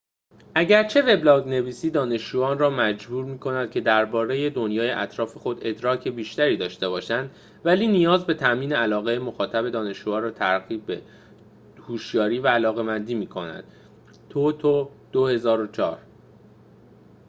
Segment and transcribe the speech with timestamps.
[0.55, 7.35] اگرچه وبلاگ‌نویسی «دانشجویان را مجبور می‌کند که درباره دنیای اطراف خود ادراک بیشتری داشته باشند،»
[7.63, 11.01] ولی نیاز به تأمین علاقه مخاطب دانشجوها را ترغیب به
[11.87, 13.63] هوشیاری و علاقمندی می‌کند
[14.29, 15.97] toto 2004